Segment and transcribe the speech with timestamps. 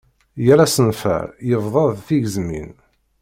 [0.45, 2.71] Yal asenfar, yebḍa d tigezmin.